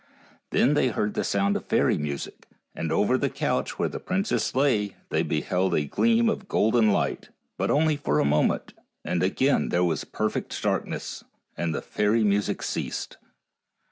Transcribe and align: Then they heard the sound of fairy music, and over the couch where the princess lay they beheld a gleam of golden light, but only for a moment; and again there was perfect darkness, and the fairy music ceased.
Then 0.49 0.73
they 0.73 0.87
heard 0.87 1.13
the 1.13 1.23
sound 1.23 1.55
of 1.55 1.67
fairy 1.67 1.95
music, 1.95 2.47
and 2.73 2.91
over 2.91 3.19
the 3.19 3.29
couch 3.29 3.77
where 3.77 3.87
the 3.87 3.99
princess 3.99 4.55
lay 4.55 4.95
they 5.09 5.21
beheld 5.21 5.75
a 5.75 5.85
gleam 5.85 6.27
of 6.27 6.47
golden 6.47 6.89
light, 6.91 7.29
but 7.55 7.69
only 7.69 7.97
for 7.97 8.17
a 8.17 8.25
moment; 8.25 8.73
and 9.05 9.21
again 9.21 9.69
there 9.69 9.83
was 9.83 10.03
perfect 10.03 10.59
darkness, 10.63 11.23
and 11.55 11.75
the 11.75 11.83
fairy 11.83 12.23
music 12.23 12.63
ceased. 12.63 13.19